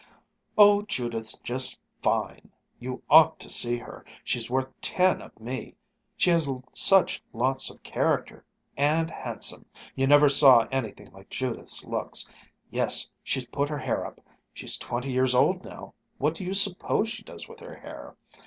"Oh, 0.57 0.81
Judith's 0.81 1.37
just 1.41 1.79
fine! 2.01 2.51
You 2.79 3.03
ought 3.07 3.39
to 3.39 3.51
see 3.51 3.77
her! 3.77 4.03
She's 4.23 4.49
worth 4.49 4.67
ten 4.81 5.21
of 5.21 5.39
me: 5.39 5.75
she 6.17 6.31
has 6.31 6.49
such 6.73 7.21
lots 7.33 7.69
of 7.69 7.83
character! 7.83 8.43
And 8.75 9.11
handsome! 9.11 9.67
You 9.95 10.07
never 10.07 10.27
saw 10.27 10.65
anything 10.71 11.11
like 11.11 11.29
Judith's 11.29 11.85
looks. 11.85 12.27
Yes, 12.71 13.11
she's 13.23 13.45
put 13.45 13.69
her 13.69 13.77
hair 13.77 14.03
up! 14.03 14.19
She's 14.55 14.75
twenty 14.75 15.11
years 15.11 15.35
old 15.35 15.63
now, 15.63 15.93
what 16.17 16.33
do 16.33 16.45
you 16.45 16.55
suppose 16.55 17.07
she 17.07 17.21
does 17.21 17.47
with 17.47 17.59
her 17.59 17.75
hair? 17.75 18.15